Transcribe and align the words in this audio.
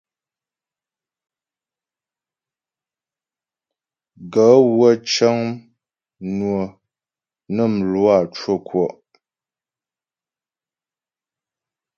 Gaə̂ 4.31 4.57
wə́ 4.77 4.93
cə́ŋ 5.11 5.37
mnwə̀ 6.25 6.63
nə 7.55 7.63
mlwǎ 7.75 8.15
cwə́ 8.35 8.55
ŋkwɔ́'. 8.59 8.91